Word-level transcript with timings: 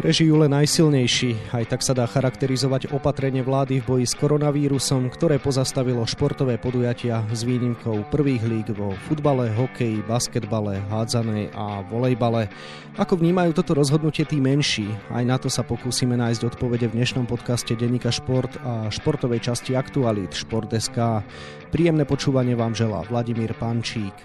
Prežijú 0.00 0.40
len 0.40 0.48
najsilnejší, 0.56 1.52
aj 1.52 1.76
tak 1.76 1.84
sa 1.84 1.92
dá 1.92 2.08
charakterizovať 2.08 2.88
opatrenie 2.88 3.44
vlády 3.44 3.84
v 3.84 3.86
boji 3.86 4.06
s 4.08 4.16
koronavírusom, 4.16 5.12
ktoré 5.12 5.36
pozastavilo 5.36 6.00
športové 6.08 6.56
podujatia 6.56 7.20
s 7.28 7.44
výnimkou 7.44 8.08
prvých 8.08 8.40
líg 8.48 8.72
vo 8.72 8.96
futbale, 9.04 9.52
hokeji, 9.52 10.00
basketbale, 10.08 10.80
hádzanej 10.88 11.52
a 11.52 11.84
volejbale. 11.84 12.48
Ako 12.96 13.20
vnímajú 13.20 13.52
toto 13.52 13.76
rozhodnutie 13.76 14.24
tí 14.24 14.40
menší? 14.40 14.88
Aj 15.12 15.20
na 15.20 15.36
to 15.36 15.52
sa 15.52 15.60
pokúsime 15.60 16.16
nájsť 16.16 16.56
odpovede 16.56 16.88
v 16.88 16.96
dnešnom 16.96 17.28
podcaste 17.28 17.76
Denika 17.76 18.08
Šport 18.08 18.56
a 18.64 18.88
športovej 18.88 19.52
časti 19.52 19.76
Aktualit 19.76 20.32
Šport.sk. 20.32 20.96
Príjemné 21.68 22.08
počúvanie 22.08 22.56
vám 22.56 22.72
želá 22.72 23.04
Vladimír 23.04 23.52
Pančík. 23.52 24.16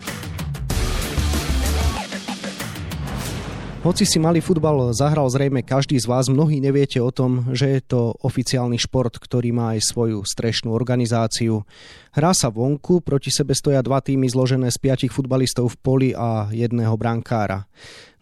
Hoci 3.85 4.01
si 4.01 4.17
malý 4.17 4.41
futbal 4.41 4.97
zahral 4.97 5.29
zrejme 5.29 5.61
každý 5.61 6.01
z 6.01 6.09
vás, 6.09 6.25
mnohí 6.25 6.57
neviete 6.57 6.97
o 6.97 7.13
tom, 7.13 7.53
že 7.53 7.69
je 7.69 7.81
to 7.85 8.17
oficiálny 8.17 8.81
šport, 8.81 9.13
ktorý 9.13 9.53
má 9.53 9.77
aj 9.77 9.93
svoju 9.93 10.25
strešnú 10.25 10.73
organizáciu. 10.73 11.61
Hrá 12.09 12.33
sa 12.33 12.49
vonku, 12.49 13.05
proti 13.05 13.29
sebe 13.29 13.53
stoja 13.53 13.85
dva 13.85 14.01
týmy 14.01 14.25
zložené 14.25 14.73
z 14.73 14.81
piatich 14.81 15.13
futbalistov 15.13 15.69
v 15.69 15.77
poli 15.77 16.09
a 16.17 16.49
jedného 16.49 16.97
brankára. 16.97 17.69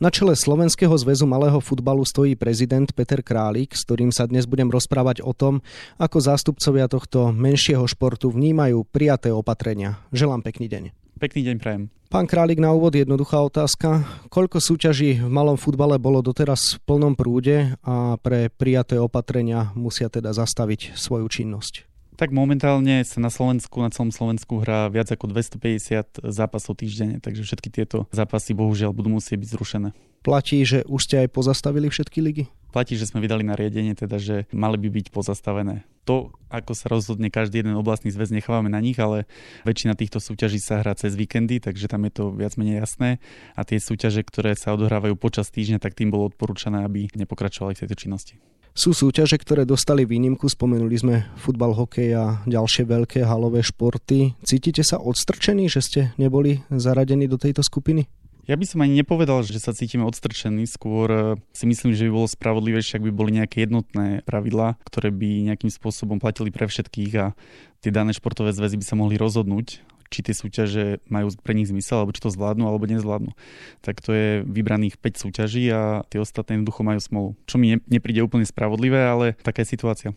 Na 0.04 0.12
čele 0.12 0.36
Slovenského 0.36 1.00
zväzu 1.00 1.24
malého 1.32 1.64
futbalu 1.64 2.04
stojí 2.04 2.36
prezident 2.36 2.92
Peter 2.92 3.24
Králik, 3.24 3.72
s 3.72 3.88
ktorým 3.88 4.12
sa 4.12 4.28
dnes 4.28 4.44
budem 4.44 4.68
rozprávať 4.68 5.24
o 5.24 5.32
tom, 5.32 5.64
ako 5.96 6.20
zástupcovia 6.20 6.92
tohto 6.92 7.32
menšieho 7.32 7.88
športu 7.88 8.36
vnímajú 8.36 8.84
prijaté 8.92 9.32
opatrenia. 9.32 9.96
Želám 10.12 10.44
pekný 10.44 10.68
deň. 10.68 11.03
Pekný 11.24 11.56
deň 11.56 11.58
prajem. 11.64 11.84
Pán 12.12 12.28
Králik, 12.28 12.60
na 12.60 12.76
úvod 12.76 12.92
jednoduchá 12.92 13.40
otázka. 13.40 14.04
Koľko 14.28 14.60
súťaží 14.60 15.24
v 15.24 15.32
malom 15.32 15.56
futbale 15.56 15.96
bolo 15.96 16.20
doteraz 16.20 16.76
v 16.76 16.84
plnom 16.84 17.16
prúde 17.16 17.80
a 17.80 18.20
pre 18.20 18.52
prijaté 18.52 19.00
opatrenia 19.00 19.72
musia 19.72 20.12
teda 20.12 20.36
zastaviť 20.36 21.00
svoju 21.00 21.24
činnosť? 21.32 21.93
Tak 22.14 22.30
momentálne 22.30 23.02
sa 23.02 23.18
na 23.18 23.34
Slovensku, 23.34 23.82
na 23.82 23.90
celom 23.90 24.14
Slovensku 24.14 24.62
hrá 24.62 24.86
viac 24.94 25.10
ako 25.10 25.34
250 25.34 26.22
zápasov 26.30 26.78
týždenne, 26.78 27.18
takže 27.18 27.42
všetky 27.42 27.74
tieto 27.74 28.06
zápasy 28.14 28.54
bohužiaľ 28.54 28.94
budú 28.94 29.18
musieť 29.18 29.42
byť 29.42 29.50
zrušené. 29.50 29.90
Platí, 30.24 30.62
že 30.64 30.86
už 30.88 31.02
ste 31.04 31.16
aj 31.26 31.36
pozastavili 31.36 31.90
všetky 31.90 32.24
ligy? 32.24 32.46
Platí, 32.72 32.98
že 32.98 33.06
sme 33.10 33.22
vydali 33.22 33.46
nariadenie, 33.46 33.94
teda 33.94 34.18
že 34.18 34.50
mali 34.50 34.80
by 34.80 34.90
byť 34.90 35.06
pozastavené. 35.14 35.86
To, 36.10 36.34
ako 36.50 36.74
sa 36.74 36.90
rozhodne 36.90 37.30
každý 37.30 37.62
jeden 37.62 37.78
oblastný 37.78 38.10
zväz, 38.10 38.34
nechávame 38.34 38.72
na 38.72 38.82
nich, 38.82 38.98
ale 38.98 39.30
väčšina 39.68 39.94
týchto 39.94 40.18
súťaží 40.18 40.58
sa 40.58 40.82
hrá 40.82 40.98
cez 40.98 41.14
víkendy, 41.14 41.62
takže 41.62 41.92
tam 41.92 42.08
je 42.08 42.12
to 42.18 42.24
viac 42.34 42.56
menej 42.56 42.82
jasné. 42.82 43.24
A 43.54 43.62
tie 43.68 43.78
súťaže, 43.78 44.26
ktoré 44.26 44.56
sa 44.58 44.74
odohrávajú 44.74 45.16
počas 45.20 45.52
týždňa, 45.52 45.80
tak 45.80 45.94
tým 45.96 46.10
bolo 46.10 46.32
odporúčané, 46.32 46.82
aby 46.88 47.08
nepokračovali 47.14 47.78
v 47.78 47.82
tejto 47.86 47.96
činnosti. 47.96 48.36
Sú 48.74 48.90
súťaže, 48.90 49.38
ktoré 49.38 49.70
dostali 49.70 50.02
výnimku, 50.02 50.50
spomenuli 50.50 50.98
sme 50.98 51.16
futbal, 51.38 51.78
hokej 51.78 52.10
a 52.18 52.42
ďalšie 52.50 52.90
veľké 52.90 53.22
halové 53.22 53.62
športy. 53.62 54.34
Cítite 54.42 54.82
sa 54.82 54.98
odstrčení, 54.98 55.70
že 55.70 55.86
ste 55.86 56.02
neboli 56.18 56.66
zaradení 56.74 57.30
do 57.30 57.38
tejto 57.38 57.62
skupiny? 57.62 58.10
Ja 58.44 58.60
by 58.60 58.66
som 58.68 58.84
ani 58.84 59.00
nepovedal, 59.00 59.46
že 59.48 59.62
sa 59.62 59.72
cítime 59.72 60.04
odstrčení, 60.04 60.68
skôr 60.68 61.08
eh, 61.08 61.22
si 61.56 61.64
myslím, 61.70 61.94
že 61.94 62.10
by 62.10 62.12
bolo 62.12 62.28
spravodlivejšie, 62.28 63.00
ak 63.00 63.06
by 63.08 63.14
boli 63.14 63.32
nejaké 63.40 63.64
jednotné 63.64 64.26
pravidlá, 64.28 64.76
ktoré 64.84 65.16
by 65.16 65.54
nejakým 65.54 65.72
spôsobom 65.72 66.20
platili 66.20 66.50
pre 66.52 66.68
všetkých 66.68 67.12
a 67.22 67.38
tie 67.80 67.92
dané 67.94 68.12
športové 68.12 68.52
zväzy 68.52 68.82
by 68.82 68.86
sa 68.90 69.00
mohli 69.00 69.16
rozhodnúť, 69.16 69.86
či 70.14 70.22
tie 70.22 70.38
súťaže 70.38 71.02
majú 71.10 71.34
pre 71.42 71.58
nich 71.58 71.74
zmysel, 71.74 72.06
alebo 72.06 72.14
či 72.14 72.22
to 72.22 72.30
zvládnu, 72.30 72.70
alebo 72.70 72.86
nezvládnu. 72.86 73.34
Tak 73.82 74.06
to 74.06 74.14
je 74.14 74.30
vybraných 74.46 75.02
5 75.02 75.26
súťaží 75.26 75.74
a 75.74 76.06
tie 76.06 76.22
ostatné 76.22 76.62
jednoducho 76.62 76.86
majú 76.86 77.00
smolu. 77.02 77.30
Čo 77.50 77.58
mi 77.58 77.82
nepríde 77.90 78.22
úplne 78.22 78.46
spravodlivé, 78.46 79.02
ale 79.10 79.34
taká 79.42 79.66
je 79.66 79.74
situácia. 79.74 80.14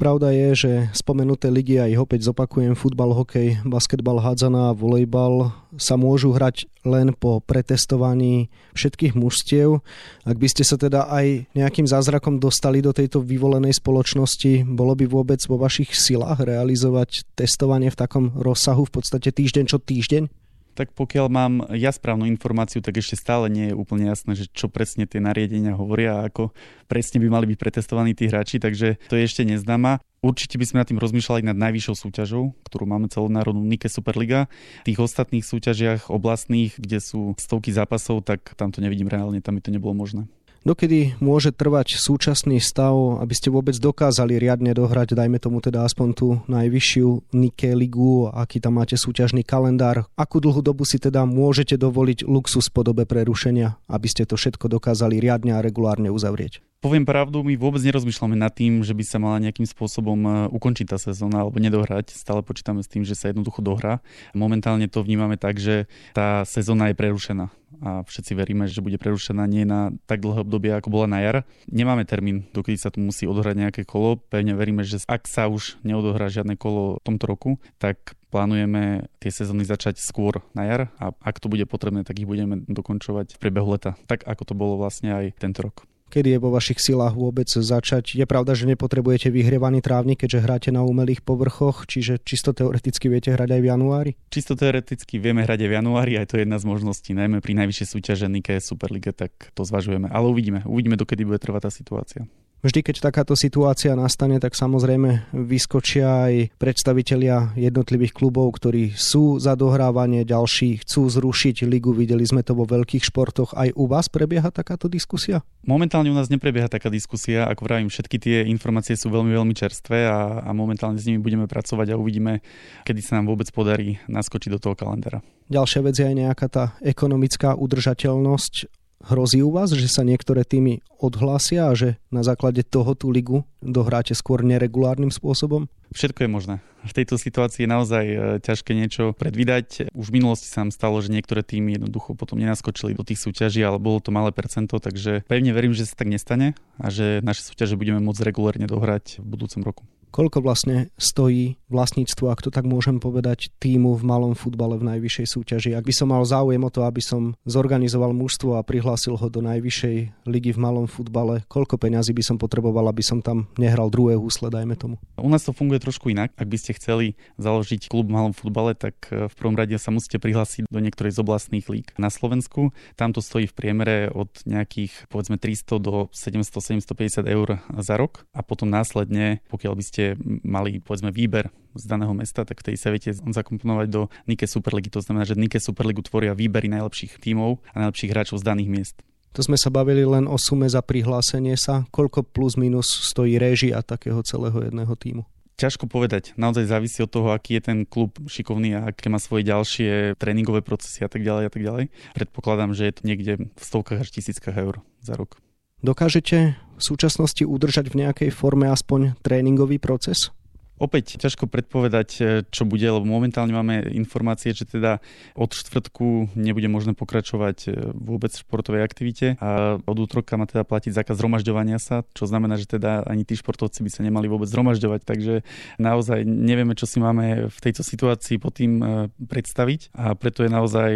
Pravda 0.00 0.32
je, 0.32 0.48
že 0.56 0.72
spomenuté 0.96 1.52
ligy, 1.52 1.76
a 1.76 1.84
ich 1.84 2.00
opäť 2.00 2.32
zopakujem, 2.32 2.72
futbal, 2.72 3.12
hokej, 3.12 3.60
basketbal, 3.68 4.16
hádzana 4.24 4.72
a 4.72 4.76
volejbal 4.76 5.52
sa 5.76 6.00
môžu 6.00 6.32
hrať 6.32 6.72
len 6.88 7.12
po 7.12 7.44
pretestovaní 7.44 8.48
všetkých 8.72 9.12
mužstiev. 9.12 9.84
Ak 10.24 10.40
by 10.40 10.48
ste 10.48 10.64
sa 10.64 10.80
teda 10.80 11.04
aj 11.04 11.52
nejakým 11.52 11.84
zázrakom 11.84 12.40
dostali 12.40 12.80
do 12.80 12.96
tejto 12.96 13.20
vyvolenej 13.20 13.76
spoločnosti, 13.76 14.64
bolo 14.72 14.96
by 14.96 15.04
vôbec 15.04 15.44
vo 15.44 15.60
vašich 15.60 15.92
silách 15.92 16.48
realizovať 16.48 17.28
testovanie 17.36 17.92
v 17.92 18.00
takom 18.00 18.32
rozsahu 18.40 18.88
v 18.88 19.04
podstate 19.04 19.28
týždeň 19.36 19.64
čo 19.68 19.84
týždeň? 19.84 20.39
Tak 20.74 20.94
pokiaľ 20.94 21.26
mám 21.30 21.52
ja 21.74 21.90
správnu 21.90 22.26
informáciu, 22.30 22.80
tak 22.80 22.98
ešte 22.98 23.18
stále 23.18 23.50
nie 23.50 23.70
je 23.70 23.78
úplne 23.78 24.08
jasné, 24.08 24.38
že 24.38 24.46
čo 24.50 24.70
presne 24.70 25.04
tie 25.04 25.18
nariadenia 25.18 25.76
hovoria 25.76 26.20
a 26.20 26.26
ako 26.30 26.54
presne 26.90 27.22
by 27.22 27.28
mali 27.30 27.46
byť 27.54 27.58
pretestovaní 27.58 28.12
tí 28.14 28.26
hráči, 28.26 28.58
takže 28.58 28.98
to 29.10 29.14
je 29.18 29.26
ešte 29.26 29.42
neznáma. 29.46 30.02
Určite 30.20 30.60
by 30.60 30.64
sme 30.68 30.80
nad 30.84 30.88
tým 30.88 31.00
rozmýšľali 31.00 31.48
nad 31.48 31.56
najvyššou 31.56 31.96
súťažou, 31.96 32.52
ktorú 32.68 32.84
máme 32.84 33.08
celonárodnú 33.08 33.64
Nike 33.64 33.88
Superliga. 33.88 34.52
V 34.84 34.92
tých 34.92 35.00
ostatných 35.00 35.40
súťažiach 35.40 36.12
oblastných, 36.12 36.76
kde 36.76 37.00
sú 37.00 37.32
stovky 37.40 37.72
zápasov, 37.72 38.28
tak 38.28 38.52
tam 38.52 38.68
to 38.68 38.84
nevidím 38.84 39.08
reálne, 39.08 39.40
tam 39.40 39.56
by 39.56 39.64
to 39.64 39.72
nebolo 39.72 39.96
možné. 39.96 40.28
Dokedy 40.60 41.16
môže 41.24 41.56
trvať 41.56 41.96
súčasný 41.96 42.60
stav, 42.60 42.92
aby 43.24 43.32
ste 43.32 43.48
vôbec 43.48 43.72
dokázali 43.80 44.36
riadne 44.36 44.76
dohrať, 44.76 45.16
dajme 45.16 45.40
tomu 45.40 45.64
teda 45.64 45.88
aspoň 45.88 46.08
tú 46.12 46.28
najvyššiu 46.52 47.32
Nike 47.32 47.72
ligu, 47.72 48.28
aký 48.28 48.60
tam 48.60 48.76
máte 48.76 49.00
súťažný 49.00 49.40
kalendár, 49.40 50.04
akú 50.20 50.36
dlhú 50.36 50.60
dobu 50.60 50.84
si 50.84 51.00
teda 51.00 51.24
môžete 51.24 51.80
dovoliť 51.80 52.28
luxus 52.28 52.68
v 52.68 52.76
podobe 52.76 53.08
prerušenia, 53.08 53.80
aby 53.88 54.06
ste 54.12 54.28
to 54.28 54.36
všetko 54.36 54.68
dokázali 54.68 55.16
riadne 55.16 55.56
a 55.56 55.64
regulárne 55.64 56.12
uzavrieť? 56.12 56.60
Poviem 56.80 57.04
pravdu, 57.04 57.44
my 57.44 57.60
vôbec 57.60 57.84
nerozmýšľame 57.84 58.40
nad 58.40 58.56
tým, 58.56 58.80
že 58.80 58.96
by 58.96 59.04
sa 59.04 59.20
mala 59.20 59.36
nejakým 59.44 59.68
spôsobom 59.68 60.16
e, 60.24 60.30
ukončiť 60.48 60.88
tá 60.88 60.96
sezóna 60.96 61.44
alebo 61.44 61.60
nedohrať. 61.60 62.16
Stále 62.16 62.40
počítame 62.40 62.80
s 62.80 62.88
tým, 62.88 63.04
že 63.04 63.12
sa 63.12 63.28
jednoducho 63.28 63.60
dohrá. 63.60 64.00
Momentálne 64.32 64.88
to 64.88 65.04
vnímame 65.04 65.36
tak, 65.36 65.60
že 65.60 65.92
tá 66.16 66.40
sezóna 66.48 66.88
je 66.88 66.96
prerušená 66.96 67.52
a 67.80 68.00
všetci 68.04 68.32
veríme, 68.32 68.64
že 68.64 68.80
bude 68.80 68.96
prerušená 68.96 69.44
nie 69.44 69.68
na 69.68 69.92
tak 70.08 70.24
dlhé 70.24 70.40
obdobie, 70.44 70.72
ako 70.72 70.88
bola 70.88 71.06
na 71.08 71.20
jar. 71.20 71.36
Nemáme 71.68 72.08
termín, 72.08 72.48
dokedy 72.52 72.80
sa 72.80 72.88
tu 72.88 73.00
musí 73.00 73.24
odohrať 73.24 73.56
nejaké 73.56 73.82
kolo. 73.84 74.16
Pevne 74.16 74.56
veríme, 74.56 74.80
že 74.80 75.04
ak 75.04 75.28
sa 75.28 75.52
už 75.52 75.80
neodohrá 75.84 76.32
žiadne 76.32 76.56
kolo 76.56 77.00
v 77.00 77.04
tomto 77.04 77.24
roku, 77.28 77.50
tak 77.80 78.16
plánujeme 78.32 79.08
tie 79.20 79.28
sezóny 79.28 79.68
začať 79.68 80.00
skôr 80.00 80.40
na 80.56 80.64
jar 80.64 80.80
a 80.96 81.12
ak 81.24 81.44
to 81.44 81.52
bude 81.52 81.68
potrebné, 81.68 82.08
tak 82.08 82.20
ich 82.20 82.28
budeme 82.28 82.62
dokončovať 82.68 83.36
v 83.36 83.40
priebehu 83.40 83.68
leta, 83.74 84.00
tak 84.08 84.24
ako 84.24 84.42
to 84.48 84.54
bolo 84.56 84.80
vlastne 84.80 85.12
aj 85.12 85.24
tento 85.36 85.66
rok 85.66 85.89
kedy 86.10 86.34
je 86.34 86.38
vo 86.42 86.50
vašich 86.50 86.82
silách 86.82 87.14
vôbec 87.14 87.46
začať. 87.46 88.18
Je 88.18 88.26
pravda, 88.26 88.58
že 88.58 88.66
nepotrebujete 88.66 89.30
vyhrievaný 89.30 89.78
trávnik, 89.78 90.26
keďže 90.26 90.42
hráte 90.42 90.70
na 90.74 90.82
umelých 90.82 91.22
povrchoch, 91.22 91.86
čiže 91.86 92.18
čisto 92.26 92.50
teoreticky 92.50 93.06
viete 93.06 93.30
hrať 93.30 93.48
aj 93.54 93.60
v 93.62 93.68
januári? 93.70 94.10
Čisto 94.34 94.58
teoreticky 94.58 95.22
vieme 95.22 95.46
hrať 95.46 95.64
aj 95.64 95.70
v 95.70 95.76
januári, 95.78 96.12
aj 96.18 96.26
to 96.26 96.34
je 96.36 96.42
jedna 96.42 96.58
z 96.58 96.66
možností, 96.66 97.14
najmä 97.14 97.38
pri 97.38 97.54
najvyššej 97.62 97.86
súťaže 97.86 98.26
Nike 98.26 98.58
Superliga, 98.58 99.14
tak 99.14 99.32
to 99.54 99.62
zvažujeme. 99.62 100.10
Ale 100.10 100.26
uvidíme, 100.26 100.66
uvidíme, 100.66 100.98
dokedy 100.98 101.22
bude 101.22 101.38
trvať 101.38 101.62
tá 101.64 101.70
situácia. 101.70 102.26
Vždy, 102.60 102.84
keď 102.84 103.00
takáto 103.00 103.32
situácia 103.32 103.96
nastane, 103.96 104.36
tak 104.36 104.52
samozrejme 104.52 105.32
vyskočia 105.32 106.28
aj 106.28 106.34
predstavitelia 106.60 107.56
jednotlivých 107.56 108.12
klubov, 108.12 108.52
ktorí 108.60 108.92
sú 108.92 109.40
za 109.40 109.56
dohrávanie, 109.56 110.28
ďalší 110.28 110.84
chcú 110.84 111.08
zrušiť 111.08 111.64
ligu. 111.64 111.96
Videli 111.96 112.20
sme 112.20 112.44
to 112.44 112.52
vo 112.52 112.68
veľkých 112.68 113.00
športoch. 113.00 113.56
Aj 113.56 113.72
u 113.72 113.88
vás 113.88 114.12
prebieha 114.12 114.52
takáto 114.52 114.92
diskusia? 114.92 115.40
Momentálne 115.64 116.12
u 116.12 116.16
nás 116.16 116.28
neprebieha 116.28 116.68
taká 116.68 116.92
diskusia. 116.92 117.48
Ako 117.48 117.64
vravím, 117.64 117.88
všetky 117.88 118.16
tie 118.20 118.38
informácie 118.44 118.92
sú 118.92 119.08
veľmi, 119.08 119.32
veľmi 119.32 119.56
čerstvé 119.56 120.04
a, 120.04 120.44
a 120.44 120.50
momentálne 120.52 121.00
s 121.00 121.08
nimi 121.08 121.16
budeme 121.16 121.48
pracovať 121.48 121.96
a 121.96 122.00
uvidíme, 122.00 122.44
kedy 122.84 123.00
sa 123.00 123.16
nám 123.16 123.32
vôbec 123.32 123.48
podarí 123.56 124.04
naskočiť 124.04 124.52
do 124.52 124.60
toho 124.60 124.76
kalendára. 124.76 125.24
Ďalšia 125.48 125.80
vec 125.80 125.96
je 125.96 126.04
aj 126.04 126.16
nejaká 126.28 126.46
tá 126.52 126.64
ekonomická 126.84 127.56
udržateľnosť 127.56 128.79
Hrozí 129.00 129.40
u 129.40 129.48
vás, 129.48 129.72
že 129.72 129.88
sa 129.88 130.04
niektoré 130.04 130.44
týmy 130.44 130.84
odhlásia 131.00 131.72
a 131.72 131.74
že 131.74 131.96
na 132.12 132.20
základe 132.20 132.60
toho 132.60 132.92
tú 132.92 133.08
ligu 133.08 133.48
dohráte 133.64 134.12
skôr 134.12 134.44
neregulárnym 134.44 135.08
spôsobom? 135.08 135.72
Všetko 135.96 136.28
je 136.28 136.30
možné. 136.30 136.54
V 136.84 136.92
tejto 136.92 137.16
situácii 137.16 137.64
je 137.64 137.70
naozaj 137.72 138.04
e, 138.04 138.16
ťažké 138.44 138.76
niečo 138.76 139.16
predvídať. 139.16 139.88
Už 139.96 140.12
v 140.12 140.20
minulosti 140.20 140.52
sa 140.52 140.64
nám 140.64 140.72
stalo, 140.76 141.00
že 141.00 141.12
niektoré 141.12 141.40
týmy 141.40 141.80
jednoducho 141.80 142.12
potom 142.12 142.36
nenaskočili 142.36 142.92
do 142.92 143.00
tých 143.00 143.24
súťaží, 143.24 143.64
ale 143.64 143.80
bolo 143.80 144.04
to 144.04 144.12
malé 144.12 144.36
percento, 144.36 144.76
takže 144.76 145.24
pevne 145.24 145.56
verím, 145.56 145.72
že 145.72 145.88
sa 145.88 145.96
tak 145.96 146.12
nestane 146.12 146.52
a 146.76 146.92
že 146.92 147.24
naše 147.24 147.40
súťaže 147.40 147.80
budeme 147.80 148.04
môcť 148.04 148.20
regulárne 148.20 148.68
dohrať 148.68 149.20
v 149.20 149.26
budúcom 149.26 149.60
roku. 149.64 149.82
Koľko 150.10 150.42
vlastne 150.42 150.90
stojí 150.98 151.54
vlastníctvo, 151.70 152.34
ak 152.34 152.42
to 152.42 152.50
tak 152.50 152.66
môžem 152.66 152.98
povedať, 152.98 153.54
týmu 153.62 153.94
v 153.94 154.02
malom 154.02 154.34
futbale 154.34 154.74
v 154.74 154.90
najvyššej 154.90 155.26
súťaži? 155.30 155.70
Ak 155.78 155.86
by 155.86 155.94
som 155.94 156.10
mal 156.10 156.26
záujem 156.26 156.58
o 156.66 156.70
to, 156.70 156.82
aby 156.82 156.98
som 156.98 157.38
zorganizoval 157.46 158.10
mužstvo 158.10 158.58
a 158.58 158.66
prihlásil 158.66 159.14
ho 159.14 159.26
do 159.30 159.38
najvyššej 159.38 160.26
ligy 160.26 160.50
v 160.50 160.58
malom 160.58 160.90
futbale, 160.90 161.46
koľko 161.46 161.78
peňazí 161.78 162.10
by 162.10 162.26
som 162.26 162.36
potreboval, 162.42 162.90
aby 162.90 163.06
som 163.06 163.22
tam 163.22 163.46
nehral 163.54 163.86
druhé 163.86 164.18
húsle, 164.18 164.50
dajme 164.50 164.74
tomu? 164.74 164.98
U 165.14 165.30
nás 165.30 165.46
to 165.46 165.54
funguje 165.54 165.78
trošku 165.78 166.10
inak. 166.10 166.34
Ak 166.34 166.50
by 166.50 166.58
ste 166.58 166.74
chceli 166.74 167.14
založiť 167.38 167.86
klub 167.86 168.10
v 168.10 168.18
malom 168.18 168.34
futbale, 168.34 168.74
tak 168.74 169.06
e, 169.14 169.30
v 169.30 169.34
prvom 169.38 169.54
rade 169.54 169.78
sa 169.78 169.94
musíte 169.94 170.18
prihlásiť 170.18 170.66
do 170.66 170.80
niektorej 170.82 171.14
z 171.14 171.22
oblastných 171.22 171.66
líg 171.70 171.86
na 172.02 172.10
Slovensku. 172.10 172.74
Tam 172.98 173.14
to 173.14 173.22
stojí 173.22 173.46
v 173.46 173.54
priemere 173.54 174.10
od 174.10 174.42
nejakých 174.42 175.06
povedzme 175.06 175.38
300 175.38 175.78
do 175.78 176.10
700-750 176.10 177.30
eur 177.30 177.62
za 177.78 177.94
rok 177.94 178.26
a 178.34 178.42
potom 178.42 178.66
následne, 178.66 179.38
pokiaľ 179.46 179.74
by 179.78 179.84
ste 179.86 179.99
ste 180.00 180.16
mali 180.40 180.80
povedzme 180.80 181.12
výber 181.12 181.52
z 181.76 181.84
daného 181.84 182.16
mesta, 182.16 182.48
tak 182.48 182.64
vtedy 182.64 182.80
sa 182.80 182.88
viete 182.88 183.12
zakomponovať 183.12 183.88
do 183.92 184.08
Nike 184.24 184.48
Superligy. 184.48 184.88
To 184.96 185.04
znamená, 185.04 185.28
že 185.28 185.36
Nike 185.36 185.60
Superligu 185.60 186.00
tvoria 186.00 186.32
výbery 186.32 186.72
najlepších 186.72 187.20
tímov 187.20 187.60
a 187.76 187.84
najlepších 187.84 188.10
hráčov 188.10 188.40
z 188.40 188.48
daných 188.48 188.72
miest. 188.72 188.96
To 189.36 189.44
sme 189.44 189.54
sa 189.54 189.70
bavili 189.70 190.02
len 190.02 190.26
o 190.26 190.34
sume 190.40 190.66
za 190.66 190.82
prihlásenie 190.82 191.54
sa. 191.54 191.86
Koľko 191.92 192.26
plus 192.26 192.58
minus 192.58 192.90
stojí 192.90 193.38
réžia 193.38 193.78
takého 193.84 194.24
celého 194.26 194.56
jedného 194.66 194.90
týmu? 194.98 195.22
Ťažko 195.60 195.86
povedať. 195.86 196.32
Naozaj 196.40 196.72
závisí 196.72 197.04
od 197.04 197.12
toho, 197.12 197.36
aký 197.36 197.60
je 197.60 197.62
ten 197.62 197.78
klub 197.84 198.16
šikovný 198.24 198.80
a 198.80 198.90
aké 198.90 199.12
má 199.12 199.20
svoje 199.20 199.44
ďalšie 199.44 200.16
tréningové 200.16 200.64
procesy 200.64 201.04
a 201.04 201.12
tak 201.12 201.20
ďalej 201.20 201.44
a 201.46 201.50
tak 201.52 201.62
ďalej. 201.62 201.84
Predpokladám, 202.16 202.72
že 202.72 202.88
je 202.88 202.94
to 202.96 203.02
niekde 203.04 203.32
v 203.52 203.62
stovkách 203.62 204.02
až 204.02 204.08
tisíckach 204.08 204.56
eur 204.56 204.80
za 205.04 205.14
rok. 205.14 205.36
Dokážete 205.80 206.60
v 206.76 206.82
súčasnosti 206.82 207.40
udržať 207.40 207.88
v 207.88 208.04
nejakej 208.04 208.30
forme 208.32 208.68
aspoň 208.68 209.16
tréningový 209.24 209.80
proces? 209.80 210.32
Opäť 210.80 211.20
ťažko 211.20 211.44
predpovedať, 211.44 212.08
e, 212.16 212.22
čo 212.48 212.64
bude, 212.64 212.88
lebo 212.88 213.04
momentálne 213.04 213.52
máme 213.52 213.92
informácie, 213.92 214.56
že 214.56 214.64
teda 214.64 215.04
od 215.36 215.52
štvrtku 215.52 216.32
nebude 216.32 216.72
možné 216.72 216.96
pokračovať 216.96 217.58
e, 217.68 217.92
vôbec 217.92 218.32
v 218.32 218.40
športovej 218.40 218.80
aktivite 218.80 219.36
a 219.44 219.76
od 219.76 219.96
útroka 220.00 220.40
má 220.40 220.48
teda 220.48 220.64
platiť 220.64 220.96
zákaz 220.96 221.20
zhromažďovania 221.20 221.76
sa, 221.76 222.08
čo 222.16 222.24
znamená, 222.24 222.56
že 222.56 222.64
teda 222.64 223.04
ani 223.04 223.28
tí 223.28 223.36
športovci 223.36 223.84
by 223.84 223.90
sa 223.92 224.00
nemali 224.00 224.24
vôbec 224.24 224.48
zhromažďovať, 224.48 225.04
takže 225.04 225.44
naozaj 225.76 226.24
nevieme, 226.24 226.72
čo 226.72 226.88
si 226.88 226.96
máme 226.96 227.52
v 227.52 227.58
tejto 227.60 227.84
situácii 227.84 228.40
pod 228.40 228.56
tým 228.56 228.80
e, 228.80 228.84
predstaviť 229.20 229.92
a 229.92 230.16
preto 230.16 230.48
je 230.48 230.50
naozaj, 230.50 230.90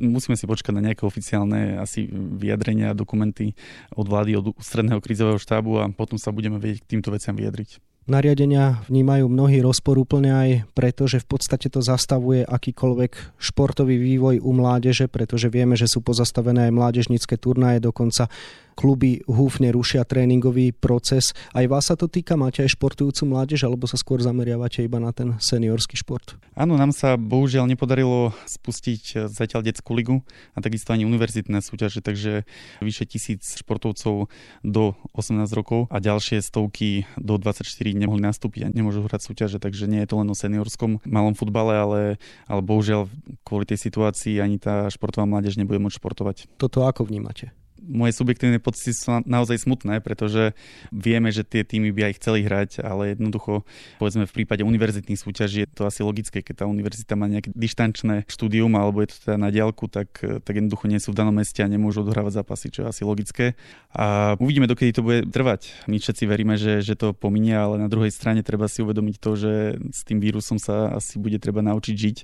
musíme 0.00 0.40
si 0.40 0.48
počkať 0.48 0.72
na 0.72 0.80
nejaké 0.80 1.04
oficiálne 1.04 1.76
asi 1.76 2.08
vyjadrenia, 2.08 2.96
dokumenty 2.96 3.52
od 3.92 4.08
vlády, 4.08 4.32
od 4.40 4.56
ústredného 4.56 5.04
krízového 5.04 5.36
štábu 5.36 5.84
a 5.84 5.92
potom 5.92 6.16
sa 6.16 6.32
budeme 6.32 6.56
vedieť 6.56 6.88
k 6.88 6.90
týmto 6.96 7.12
veciam 7.12 7.36
vyjadriť. 7.36 7.95
Nariadenia 8.06 8.86
vnímajú 8.86 9.26
mnohí 9.26 9.58
rozporúplne 9.66 10.30
aj 10.30 10.50
preto, 10.78 11.10
že 11.10 11.18
v 11.18 11.26
podstate 11.26 11.66
to 11.66 11.82
zastavuje 11.82 12.46
akýkoľvek 12.46 13.34
športový 13.34 13.98
vývoj 13.98 14.38
u 14.46 14.50
mládeže, 14.54 15.10
pretože 15.10 15.50
vieme, 15.50 15.74
že 15.74 15.90
sú 15.90 16.06
pozastavené 16.06 16.70
aj 16.70 16.76
mládežnícke 16.78 17.34
turnaje, 17.34 17.82
dokonca 17.82 18.30
kluby 18.76 19.24
húfne 19.24 19.72
rušia 19.72 20.04
tréningový 20.04 20.76
proces. 20.76 21.32
Aj 21.56 21.64
vás 21.64 21.88
sa 21.88 21.96
to 21.96 22.12
týka? 22.12 22.36
Máte 22.36 22.60
aj 22.60 22.76
športujúcu 22.76 23.24
mládež 23.24 23.64
alebo 23.64 23.88
sa 23.88 23.96
skôr 23.96 24.20
zameriavate 24.20 24.84
iba 24.84 25.00
na 25.00 25.16
ten 25.16 25.40
seniorský 25.40 25.96
šport? 25.96 26.36
Áno, 26.52 26.76
nám 26.76 26.92
sa 26.92 27.16
bohužiaľ 27.16 27.72
nepodarilo 27.72 28.36
spustiť 28.44 29.32
zatiaľ 29.32 29.64
detskú 29.64 29.96
ligu 29.96 30.20
a 30.52 30.60
takisto 30.60 30.92
ani 30.92 31.08
univerzitné 31.08 31.64
súťaže, 31.64 32.04
takže 32.04 32.44
vyše 32.84 33.08
tisíc 33.08 33.56
športovcov 33.56 34.28
do 34.60 34.84
18 35.16 35.48
rokov 35.56 35.88
a 35.88 35.96
ďalšie 35.96 36.44
stovky 36.44 37.08
do 37.16 37.40
24 37.40 37.95
nemohli 37.98 38.22
nastúpiť 38.22 38.68
a 38.68 38.72
nemôžu 38.72 39.02
hrať 39.04 39.26
súťaže, 39.26 39.58
takže 39.58 39.88
nie 39.90 40.04
je 40.04 40.08
to 40.12 40.20
len 40.20 40.28
o 40.28 40.36
seniorskom 40.36 41.02
malom 41.02 41.34
futbale, 41.34 41.74
ale, 41.74 42.00
ale 42.46 42.60
bohužiaľ 42.62 43.08
kvôli 43.42 43.64
tej 43.66 43.80
situácii 43.80 44.38
ani 44.38 44.60
tá 44.60 44.86
športová 44.92 45.26
mládež 45.26 45.56
nebude 45.56 45.82
môcť 45.82 45.98
športovať. 45.98 46.36
Toto 46.60 46.84
ako 46.84 47.08
vnímate? 47.08 47.50
Moje 47.86 48.12
subjektívne 48.18 48.58
pocity 48.58 48.92
sú 48.92 49.22
naozaj 49.24 49.62
smutné, 49.62 50.02
pretože 50.02 50.52
vieme, 50.90 51.30
že 51.30 51.46
tie 51.46 51.62
týmy 51.62 51.94
by 51.94 52.10
aj 52.10 52.14
chceli 52.18 52.42
hrať, 52.42 52.70
ale 52.82 53.14
jednoducho, 53.14 53.62
povedzme 54.02 54.26
v 54.26 54.36
prípade 54.42 54.66
univerzitných 54.66 55.16
súťaží 55.18 55.64
je 55.64 55.70
to 55.70 55.86
asi 55.86 56.02
logické, 56.02 56.42
keď 56.42 56.62
tá 56.62 56.66
univerzita 56.66 57.14
má 57.14 57.30
nejaké 57.30 57.54
dištančné 57.54 58.26
štúdium 58.26 58.74
alebo 58.74 59.00
je 59.06 59.14
to 59.14 59.16
teda 59.30 59.36
na 59.38 59.48
diálku, 59.54 59.86
tak, 59.86 60.18
tak 60.18 60.52
jednoducho 60.52 60.90
nie 60.90 60.98
sú 60.98 61.14
v 61.14 61.18
danom 61.22 61.34
meste 61.34 61.62
a 61.62 61.70
nemôžu 61.70 62.02
odohrávať 62.02 62.42
zápasy, 62.42 62.66
čo 62.74 62.84
je 62.84 62.90
asi 62.90 63.02
logické. 63.06 63.54
A 63.94 64.34
uvidíme, 64.42 64.68
dokedy 64.68 64.92
to 64.92 65.06
bude 65.06 65.30
trvať. 65.30 65.72
My 65.86 65.96
všetci 65.96 66.26
veríme, 66.26 66.58
že, 66.58 66.82
že 66.82 66.98
to 66.98 67.14
pominie, 67.14 67.54
ale 67.54 67.78
na 67.78 67.88
druhej 67.88 68.10
strane 68.10 68.42
treba 68.42 68.66
si 68.66 68.82
uvedomiť 68.82 69.16
to, 69.22 69.30
že 69.38 69.52
s 69.94 70.02
tým 70.02 70.18
vírusom 70.18 70.58
sa 70.58 70.92
asi 70.98 71.22
bude 71.22 71.38
treba 71.38 71.62
naučiť 71.62 71.94
žiť 71.96 72.18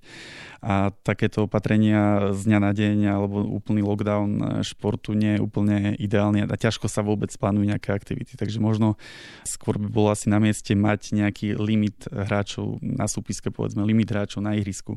a 0.62 0.94
takéto 1.03 1.50
opatrenia 1.50 2.31
z 2.31 2.41
dňa 2.47 2.58
na 2.62 2.70
deň 2.70 2.97
alebo 3.11 3.43
úplný 3.43 3.82
lockdown 3.82 4.62
športu 4.62 5.11
nie 5.19 5.35
je 5.35 5.43
úplne 5.52 5.93
ideálny 6.00 6.49
a 6.49 6.56
ťažko 6.56 6.88
sa 6.88 7.04
vôbec 7.04 7.28
plánujú 7.37 7.69
nejaké 7.69 7.93
aktivity. 7.93 8.40
Takže 8.40 8.56
možno 8.56 8.96
skôr 9.44 9.76
by 9.76 9.93
bolo 9.93 10.08
asi 10.08 10.32
na 10.32 10.40
mieste 10.40 10.72
mať 10.72 11.12
nejaký 11.12 11.60
limit 11.60 12.08
hráčov 12.08 12.81
na 12.81 13.04
súpiske, 13.04 13.52
povedzme, 13.52 13.84
limit 13.84 14.08
hráčov 14.08 14.40
na 14.40 14.56
ihrisku. 14.56 14.96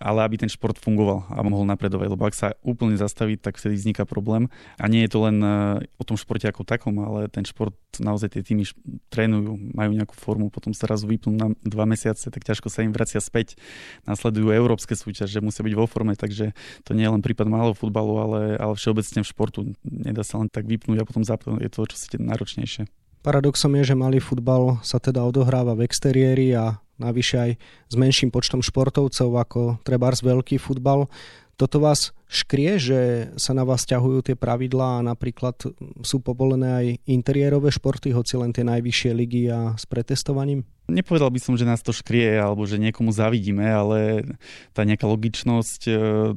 Ale 0.00 0.24
aby 0.24 0.40
ten 0.40 0.48
šport 0.48 0.80
fungoval 0.80 1.28
a 1.28 1.44
mohol 1.44 1.68
napredovať, 1.68 2.08
lebo 2.08 2.24
ak 2.24 2.32
sa 2.32 2.56
úplne 2.64 2.96
zastaví, 2.96 3.36
tak 3.36 3.60
vtedy 3.60 3.76
vzniká 3.76 4.08
problém. 4.08 4.48
A 4.80 4.88
nie 4.88 5.04
je 5.04 5.12
to 5.12 5.28
len 5.28 5.36
eh, 5.44 5.84
o 6.00 6.04
tom 6.08 6.16
športe 6.16 6.48
ako 6.48 6.64
takom, 6.64 6.96
ale 7.04 7.28
ten 7.28 7.44
šport 7.44 7.76
naozaj 8.00 8.32
tie 8.32 8.42
týmy 8.42 8.64
trénujú, 9.12 9.76
majú 9.76 9.92
nejakú 9.92 10.16
formu, 10.16 10.48
potom 10.48 10.72
sa 10.72 10.88
raz 10.88 11.04
vypnú 11.04 11.36
na 11.36 11.52
dva 11.60 11.84
mesiace, 11.84 12.32
tak 12.32 12.40
ťažko 12.40 12.72
sa 12.72 12.80
im 12.80 12.96
vracia 12.96 13.20
späť. 13.20 13.60
Nasledujú 14.08 14.48
európske 14.48 14.96
súťaže, 14.96 15.44
musia 15.44 15.60
byť 15.60 15.74
vo 15.76 15.84
forme, 15.84 16.16
takže 16.16 16.56
to 16.88 16.96
nie 16.96 17.04
je 17.04 17.12
len 17.12 17.20
prípad 17.20 17.44
malého 17.50 17.76
futbalu, 17.76 18.14
ale, 18.16 18.40
ale 18.56 18.72
všeobecne 18.78 19.20
v 19.20 19.28
športu 19.28 19.60
nedá 19.84 20.22
sa 20.22 20.38
len 20.38 20.48
tak 20.48 20.66
vypnúť 20.66 21.02
a 21.02 21.08
potom 21.08 21.22
zapnúť. 21.26 21.62
Je 21.62 21.70
to 21.70 21.86
čo 21.86 21.96
si 21.98 22.06
náročnejšie. 22.18 22.86
Paradoxom 23.22 23.70
je, 23.78 23.94
že 23.94 23.94
malý 23.94 24.18
futbal 24.18 24.82
sa 24.82 24.98
teda 24.98 25.22
odohráva 25.22 25.78
v 25.78 25.86
exteriéri 25.86 26.50
a 26.58 26.82
navyše 26.98 27.36
aj 27.38 27.50
s 27.90 27.94
menším 27.94 28.34
počtom 28.34 28.58
športovcov 28.62 29.30
ako 29.38 29.60
trebárs 29.86 30.26
veľký 30.26 30.58
futbal. 30.58 31.06
Toto 31.54 31.78
vás 31.78 32.10
škrie, 32.32 32.80
že 32.80 33.00
sa 33.36 33.52
na 33.52 33.68
vás 33.68 33.84
ťahujú 33.84 34.32
tie 34.32 34.36
pravidlá 34.40 34.98
a 34.98 35.06
napríklad 35.06 35.60
sú 36.00 36.16
povolené 36.24 36.68
aj 36.72 36.86
interiérové 37.04 37.68
športy, 37.68 38.16
hoci 38.16 38.40
len 38.40 38.56
tie 38.56 38.64
najvyššie 38.64 39.10
ligy 39.12 39.52
a 39.52 39.76
s 39.76 39.84
pretestovaním? 39.84 40.64
Nepovedal 40.90 41.30
by 41.30 41.38
som, 41.38 41.54
že 41.54 41.62
nás 41.62 41.78
to 41.78 41.94
škrie 41.94 42.36
alebo 42.36 42.66
že 42.66 42.74
niekomu 42.74 43.14
zavidíme, 43.14 43.62
ale 43.62 44.26
tá 44.74 44.82
nejaká 44.82 45.06
logičnosť 45.06 45.80
e, 45.86 45.92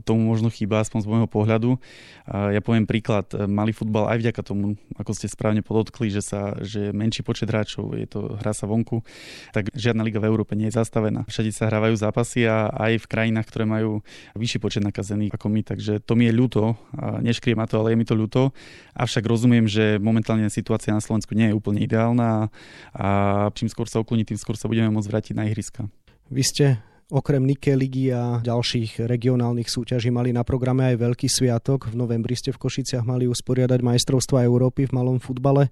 tomu 0.05 0.21
možno 0.31 0.53
chýba, 0.53 0.85
aspoň 0.85 0.99
z 1.01 1.09
môjho 1.09 1.27
pohľadu. 1.27 1.81
Ja 2.25 2.57
poviem 2.57 2.89
príklad, 2.89 3.29
malý 3.45 3.69
futbal 3.69 4.09
aj 4.09 4.17
vďaka 4.17 4.41
tomu, 4.41 4.81
ako 4.97 5.13
ste 5.13 5.29
správne 5.29 5.61
podotkli, 5.61 6.09
že, 6.09 6.25
sa, 6.25 6.57
že 6.57 6.89
menší 6.89 7.21
počet 7.21 7.53
hráčov, 7.53 7.93
je 7.93 8.09
to 8.09 8.33
hra 8.41 8.49
sa 8.49 8.65
vonku, 8.65 9.05
tak 9.53 9.69
žiadna 9.77 10.01
liga 10.01 10.17
v 10.17 10.33
Európe 10.33 10.57
nie 10.57 10.73
je 10.73 10.77
zastavená. 10.77 11.21
Všade 11.29 11.53
sa 11.53 11.69
hrávajú 11.69 11.93
zápasy 11.93 12.49
a 12.49 12.73
aj 12.73 13.05
v 13.05 13.09
krajinách, 13.09 13.45
ktoré 13.45 13.69
majú 13.69 14.01
vyšší 14.33 14.57
počet 14.57 14.81
nakazených 14.81 15.37
ako 15.37 15.47
my, 15.53 15.61
takže 15.61 15.84
to 16.03 16.13
mi 16.17 16.27
je 16.27 16.33
ľúto, 16.33 16.77
neškrie 17.21 17.53
ma 17.53 17.69
to, 17.69 17.79
ale 17.79 17.93
je 17.93 17.99
mi 17.99 18.05
to 18.05 18.17
ľúto. 18.17 18.53
Avšak 18.97 19.23
rozumiem, 19.25 19.69
že 19.69 20.01
momentálne 20.01 20.49
situácia 20.49 20.91
na 20.91 20.99
Slovensku 20.99 21.37
nie 21.37 21.49
je 21.49 21.57
úplne 21.57 21.81
ideálna 21.83 22.49
a 22.95 23.07
čím 23.53 23.69
skôr 23.69 23.85
sa 23.85 24.01
ukloní, 24.01 24.25
tým 24.25 24.39
skôr 24.39 24.57
sa 24.57 24.65
budeme 24.65 24.89
môcť 24.91 25.09
vrátiť 25.09 25.33
na 25.37 25.45
ihriska. 25.47 25.87
Vy 26.33 26.43
ste 26.43 26.65
okrem 27.13 27.45
Nike 27.45 27.77
ligy 27.77 28.09
a 28.09 28.41
ďalších 28.41 29.05
regionálnych 29.05 29.69
súťaží 29.69 30.09
mali 30.09 30.33
na 30.33 30.41
programe 30.41 30.89
aj 30.89 31.05
veľký 31.05 31.29
sviatok. 31.29 31.93
V 31.93 31.95
novembri 31.95 32.33
ste 32.33 32.49
v 32.49 32.57
Košiciach 32.57 33.05
mali 33.05 33.29
usporiadať 33.29 33.79
majstrovstva 33.85 34.41
Európy 34.41 34.89
v 34.89 34.95
malom 34.97 35.21
futbale. 35.21 35.69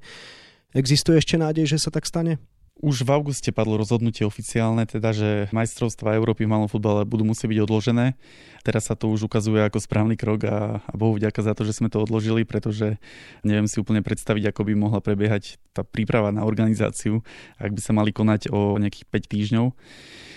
Existuje 0.78 1.18
ešte 1.18 1.42
nádej, 1.42 1.74
že 1.74 1.82
sa 1.82 1.90
tak 1.90 2.06
stane? 2.06 2.38
Už 2.82 3.06
v 3.06 3.14
auguste 3.14 3.54
padlo 3.54 3.78
rozhodnutie 3.78 4.26
oficiálne, 4.26 4.90
teda, 4.90 5.14
že 5.14 5.30
majstrovstvá 5.54 6.18
Európy 6.18 6.50
v 6.50 6.58
malom 6.58 6.66
futbale 6.66 7.06
budú 7.06 7.22
musieť 7.22 7.54
byť 7.54 7.60
odložené. 7.70 8.18
Teraz 8.66 8.90
sa 8.90 8.98
to 8.98 9.14
už 9.14 9.30
ukazuje 9.30 9.62
ako 9.62 9.78
správny 9.78 10.18
krok 10.18 10.50
a, 10.50 10.82
a 10.82 10.94
Bohu 10.98 11.14
vďaka 11.14 11.38
za 11.46 11.54
to, 11.54 11.70
že 11.70 11.78
sme 11.78 11.94
to 11.94 12.02
odložili, 12.02 12.42
pretože 12.50 12.98
neviem 13.46 13.70
si 13.70 13.78
úplne 13.78 14.02
predstaviť, 14.02 14.50
ako 14.50 14.66
by 14.66 14.74
mohla 14.74 15.06
prebiehať 15.06 15.62
tá 15.70 15.86
príprava 15.86 16.34
na 16.34 16.50
organizáciu, 16.50 17.22
ak 17.62 17.78
by 17.78 17.82
sa 17.84 17.94
mali 17.94 18.10
konať 18.10 18.50
o 18.50 18.82
nejakých 18.82 19.06
5 19.06 19.32
týždňov. 19.32 19.66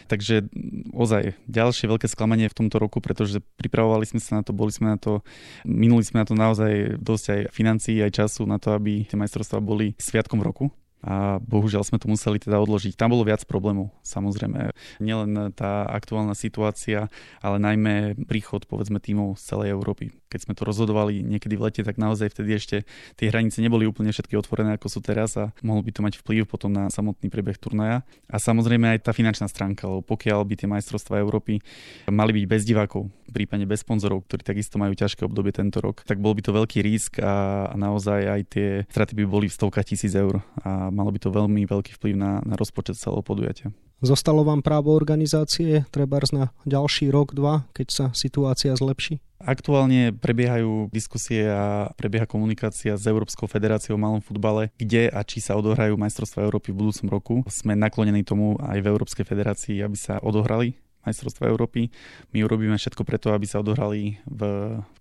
Takže 0.06 0.46
ozaj 0.92 1.40
ďalšie 1.50 1.88
veľké 1.88 2.06
sklamanie 2.06 2.52
v 2.52 2.58
tomto 2.62 2.76
roku, 2.78 3.00
pretože 3.00 3.42
pripravovali 3.58 4.06
sme 4.06 4.20
sa 4.20 4.38
na 4.38 4.42
to, 4.44 4.52
boli 4.52 4.70
sme 4.70 4.92
na 4.92 5.00
to, 5.00 5.24
minuli 5.64 6.04
sme 6.04 6.22
na 6.22 6.26
to 6.28 6.36
naozaj 6.36 7.00
dosť 7.00 7.24
aj 7.32 7.40
financií, 7.50 7.98
aj 8.04 8.22
času 8.22 8.46
na 8.46 8.60
to, 8.60 8.76
aby 8.76 9.08
tie 9.08 9.18
majstrovstvá 9.18 9.58
boli 9.58 9.96
sviatkom 9.98 10.44
roku 10.44 10.70
a 11.04 11.38
bohužiaľ 11.44 11.84
sme 11.84 12.00
to 12.00 12.08
museli 12.08 12.40
teda 12.40 12.56
odložiť. 12.58 12.96
Tam 12.96 13.12
bolo 13.12 13.22
viac 13.22 13.44
problémov, 13.44 13.92
samozrejme. 14.00 14.72
Nielen 14.98 15.52
tá 15.52 15.86
aktuálna 15.86 16.32
situácia, 16.32 17.12
ale 17.44 17.56
najmä 17.60 18.16
príchod 18.26 18.64
povedzme 18.64 18.98
tímov 18.98 19.36
z 19.38 19.42
celej 19.54 19.68
Európy. 19.76 20.16
Keď 20.26 20.48
sme 20.48 20.54
to 20.58 20.66
rozhodovali 20.66 21.22
niekedy 21.22 21.54
v 21.54 21.64
lete, 21.70 21.82
tak 21.86 22.00
naozaj 22.00 22.34
vtedy 22.34 22.58
ešte 22.58 22.76
tie 23.14 23.30
hranice 23.30 23.62
neboli 23.62 23.86
úplne 23.86 24.10
všetky 24.10 24.34
otvorené 24.34 24.74
ako 24.74 24.90
sú 24.90 25.00
teraz 25.04 25.38
a 25.38 25.54
mohol 25.62 25.86
by 25.86 25.90
to 25.94 26.00
mať 26.02 26.14
vplyv 26.20 26.50
potom 26.50 26.74
na 26.74 26.90
samotný 26.90 27.30
priebeh 27.30 27.56
turnaja. 27.60 28.02
A 28.26 28.42
samozrejme 28.42 28.98
aj 28.98 29.06
tá 29.06 29.12
finančná 29.14 29.46
stránka, 29.46 29.86
lebo 29.86 30.02
pokiaľ 30.02 30.42
by 30.42 30.54
tie 30.58 30.68
majstrovstvá 30.68 31.22
Európy 31.22 31.62
mali 32.10 32.42
byť 32.42 32.44
bez 32.50 32.62
divákov, 32.66 33.06
prípadne 33.30 33.66
bez 33.66 33.82
sponzorov, 33.82 34.26
ktorí 34.26 34.42
takisto 34.42 34.76
majú 34.78 34.94
ťažké 34.94 35.26
obdobie 35.26 35.54
tento 35.54 35.82
rok, 35.82 36.02
tak 36.06 36.22
bol 36.22 36.34
by 36.34 36.42
to 36.42 36.52
veľký 36.54 36.82
risk 36.82 37.18
a, 37.22 37.66
a 37.70 37.74
naozaj 37.74 38.20
aj 38.26 38.40
tie 38.50 38.68
straty 38.90 39.12
by 39.18 39.24
boli 39.26 39.46
v 39.46 39.56
stovkách 39.56 39.86
tisíc 39.94 40.12
eur 40.14 40.42
a 40.62 40.88
malo 40.90 41.10
by 41.10 41.18
to 41.20 41.34
veľmi 41.34 41.66
veľký 41.66 41.96
vplyv 41.98 42.14
na, 42.14 42.40
na 42.44 42.54
rozpočet 42.54 42.98
celého 42.98 43.22
podujatia. 43.22 43.70
Zostalo 44.04 44.44
vám 44.44 44.60
právo 44.60 44.92
organizácie 44.92 45.88
treba 45.88 46.20
na 46.28 46.52
ďalší 46.68 47.08
rok, 47.08 47.32
dva, 47.32 47.64
keď 47.72 47.86
sa 47.88 48.06
situácia 48.12 48.76
zlepší? 48.76 49.24
Aktuálne 49.36 50.16
prebiehajú 50.16 50.88
diskusie 50.92 51.44
a 51.48 51.92
prebieha 51.96 52.24
komunikácia 52.24 52.96
s 52.96 53.04
Európskou 53.04 53.44
federáciou 53.48 54.00
v 54.00 54.04
malom 54.04 54.20
futbale, 54.24 54.72
kde 54.80 55.12
a 55.12 55.20
či 55.24 55.44
sa 55.44 55.56
odohrajú 55.60 55.96
majstrovstvá 55.96 56.44
Európy 56.44 56.72
v 56.72 56.80
budúcom 56.84 57.08
roku. 57.08 57.34
Sme 57.48 57.76
naklonení 57.76 58.24
tomu 58.24 58.56
aj 58.60 58.80
v 58.80 58.88
Európskej 58.88 59.28
federácii, 59.28 59.84
aby 59.84 59.96
sa 59.96 60.20
odohrali 60.24 60.76
majstrovstva 61.06 61.48
Európy. 61.48 61.88
My 62.34 62.42
urobíme 62.42 62.74
všetko 62.74 63.06
preto, 63.06 63.30
aby 63.30 63.46
sa 63.46 63.62
odohrali 63.62 64.18
v 64.26 64.40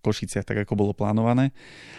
Košiciach 0.05 0.45
tak, 0.45 0.61
ako 0.61 0.77
bolo 0.77 0.93
plánované. 0.93 1.51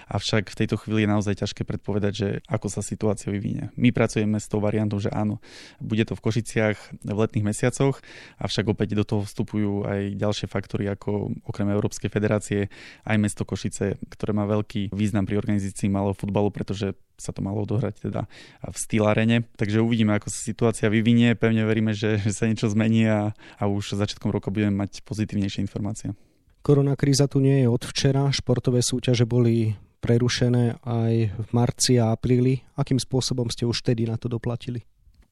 Avšak 0.06 0.54
v 0.54 0.58
tejto 0.62 0.78
chvíli 0.78 1.04
je 1.04 1.10
naozaj 1.10 1.42
ťažké 1.42 1.66
predpovedať, 1.66 2.12
že 2.14 2.28
ako 2.46 2.70
sa 2.70 2.80
situácia 2.80 3.34
vyvinie. 3.34 3.74
My 3.74 3.90
pracujeme 3.90 4.38
s 4.38 4.46
tou 4.46 4.62
variantou, 4.62 5.02
že 5.02 5.10
áno, 5.10 5.42
bude 5.82 6.06
to 6.06 6.14
v 6.14 6.22
Košiciach 6.22 6.78
v 7.02 7.18
letných 7.18 7.44
mesiacoch, 7.44 7.98
avšak 8.38 8.70
opäť 8.70 8.94
do 8.94 9.02
toho 9.02 9.26
vstupujú 9.26 9.84
aj 9.84 10.14
ďalšie 10.14 10.46
faktory, 10.46 10.86
ako 10.86 11.34
okrem 11.42 11.68
Európskej 11.74 12.08
federácie 12.08 12.70
aj 13.02 13.16
mesto 13.18 13.42
Košice, 13.42 13.98
ktoré 14.06 14.30
má 14.30 14.46
veľký 14.46 14.94
význam 14.94 15.26
pri 15.26 15.42
organizácii 15.42 15.90
malého 15.90 16.14
futbalu, 16.14 16.54
pretože 16.54 16.94
sa 17.16 17.32
to 17.32 17.40
malo 17.40 17.64
odohrať 17.64 18.08
teda 18.08 18.28
v 18.60 18.76
Stýlarene. 18.76 19.48
Takže 19.56 19.80
uvidíme, 19.80 20.16
ako 20.16 20.28
sa 20.28 20.40
situácia 20.40 20.86
vyvinie. 20.92 21.32
Pevne 21.34 21.64
veríme, 21.64 21.96
že, 21.96 22.20
že 22.20 22.32
sa 22.32 22.44
niečo 22.48 22.68
zmení 22.68 23.08
a, 23.08 23.32
a 23.56 23.62
už 23.66 23.96
začiatkom 23.96 24.28
roka 24.28 24.52
budeme 24.52 24.76
mať 24.76 25.02
pozitívnejšie 25.02 25.64
informácie. 25.64 26.12
Korona 26.60 26.98
kríza 26.98 27.30
tu 27.30 27.38
nie 27.38 27.62
je 27.62 27.68
od 27.70 27.82
včera. 27.86 28.28
Športové 28.34 28.82
súťaže 28.82 29.22
boli 29.22 29.78
prerušené 30.02 30.82
aj 30.82 31.12
v 31.34 31.50
marci 31.54 31.98
a 31.98 32.10
apríli. 32.10 32.62
Akým 32.74 32.98
spôsobom 32.98 33.48
ste 33.50 33.66
už 33.66 33.82
vtedy 33.82 34.06
na 34.06 34.18
to 34.18 34.26
doplatili? 34.26 34.82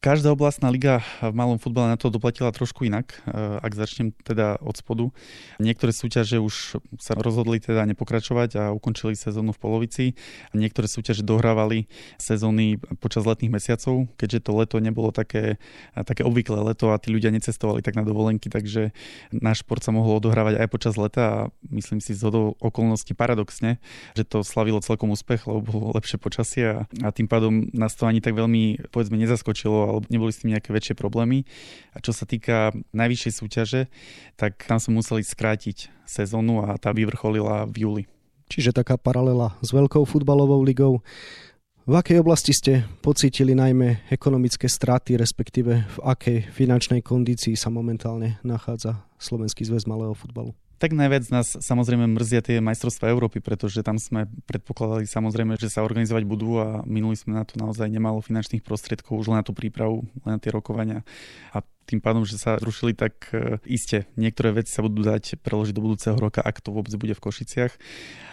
Každá 0.05 0.37
oblastná 0.37 0.69
liga 0.69 1.01
v 1.25 1.33
malom 1.33 1.57
futbale 1.57 1.89
na 1.89 1.97
to 1.97 2.13
doplatila 2.13 2.53
trošku 2.53 2.85
inak, 2.85 3.25
eh, 3.25 3.57
ak 3.65 3.73
začnem 3.73 4.13
teda 4.13 4.61
od 4.61 4.77
spodu. 4.77 5.09
Niektoré 5.57 5.97
súťaže 5.97 6.45
už 6.45 6.77
sa 7.01 7.17
rozhodli 7.17 7.57
teda 7.57 7.89
nepokračovať 7.89 8.51
a 8.61 8.63
ukončili 8.77 9.17
sezónu 9.17 9.57
v 9.57 9.63
polovici. 9.65 10.05
Niektoré 10.53 10.93
súťaže 10.93 11.25
dohrávali 11.25 11.89
sezóny 12.21 12.77
počas 13.01 13.25
letných 13.25 13.49
mesiacov, 13.49 14.05
keďže 14.21 14.45
to 14.45 14.53
leto 14.53 14.77
nebolo 14.77 15.09
také, 15.09 15.57
také 15.97 16.21
obvyklé 16.21 16.61
leto 16.61 16.93
a 16.93 17.01
tí 17.01 17.09
ľudia 17.09 17.33
necestovali 17.33 17.81
tak 17.81 17.97
na 17.97 18.05
dovolenky, 18.05 18.53
takže 18.53 18.93
náš 19.33 19.65
šport 19.65 19.81
sa 19.81 19.89
mohol 19.89 20.21
odohrávať 20.21 20.61
aj 20.61 20.69
počas 20.69 21.01
leta 21.01 21.23
a 21.25 21.39
myslím 21.73 22.05
si 22.05 22.13
z 22.13 22.29
okolností 22.61 23.17
paradoxne, 23.17 23.81
že 24.13 24.29
to 24.29 24.45
slavilo 24.45 24.85
celkom 24.85 25.17
úspech, 25.17 25.49
lebo 25.49 25.65
bolo 25.65 25.97
lepšie 25.97 26.21
počasie 26.21 26.65
a, 26.69 26.79
a 27.01 27.09
tým 27.09 27.25
pádom 27.25 27.73
nás 27.73 27.97
to 27.97 28.05
ani 28.05 28.21
tak 28.21 28.37
veľmi 28.37 28.93
povedzme 28.93 29.17
nezaskočilo 29.17 29.94
alebo 29.95 30.11
neboli 30.11 30.35
s 30.35 30.43
tým 30.43 30.53
nejaké 30.53 30.75
väčšie 30.75 30.99
problémy. 30.99 31.47
A 31.95 32.03
čo 32.03 32.11
sa 32.11 32.27
týka 32.27 32.75
najvyššej 32.91 33.33
súťaže, 33.33 33.81
tak 34.35 34.59
tam 34.67 34.83
sme 34.83 34.99
museli 34.99 35.23
skrátiť 35.23 35.95
sezónu 36.05 36.67
a 36.67 36.75
tá 36.77 36.91
vyvrcholila 36.91 37.71
v 37.71 37.77
júli. 37.87 38.03
Čiže 38.51 38.77
taká 38.77 39.01
paralela 39.01 39.57
s 39.65 39.73
veľkou 39.73 40.05
futbalovou 40.05 40.61
ligou. 40.61 41.01
V 41.85 41.95
akej 42.01 42.25
oblasti 42.25 42.57
ste 42.57 42.89
pocítili 43.05 43.53
najmä 43.53 44.09
ekonomické 44.09 44.73
straty, 44.73 45.21
respektíve 45.21 45.85
v 45.85 45.99
akej 46.01 46.49
finančnej 46.49 47.05
kondícii 47.05 47.61
sa 47.61 47.69
momentálne 47.69 48.41
nachádza 48.41 49.05
Slovenský 49.21 49.69
zväz 49.69 49.85
malého 49.85 50.17
futbalu? 50.17 50.57
Tak 50.85 50.93
najviac 50.93 51.33
nás 51.33 51.57
samozrejme 51.65 52.05
mrzia 52.13 52.45
tie 52.45 52.61
majstrovstvá 52.61 53.09
Európy, 53.09 53.41
pretože 53.41 53.81
tam 53.81 53.97
sme 53.97 54.29
predpokladali 54.45 55.09
samozrejme, 55.09 55.57
že 55.57 55.73
sa 55.73 55.81
organizovať 55.81 56.29
budú 56.29 56.61
a 56.61 56.85
minuli 56.85 57.17
sme 57.17 57.41
na 57.41 57.49
to 57.49 57.57
naozaj 57.57 57.89
nemalo 57.89 58.21
finančných 58.21 58.61
prostriedkov 58.61 59.17
už 59.17 59.33
len 59.33 59.41
na 59.41 59.47
tú 59.49 59.57
prípravu, 59.57 60.05
len 60.29 60.37
na 60.37 60.41
tie 60.45 60.53
rokovania. 60.53 61.01
A 61.57 61.65
tým 61.85 62.01
pádom, 62.01 62.25
že 62.25 62.41
sa 62.41 62.57
rušili, 62.57 62.97
tak 62.97 63.29
e, 63.31 63.61
iste 63.69 64.09
niektoré 64.17 64.57
veci 64.57 64.73
sa 64.73 64.81
budú 64.81 65.05
dať 65.05 65.41
preložiť 65.45 65.75
do 65.77 65.85
budúceho 65.85 66.17
roka, 66.17 66.41
ak 66.41 66.65
to 66.65 66.73
vôbec 66.73 66.91
bude 66.97 67.13
v 67.13 67.23
Košiciach. 67.23 67.73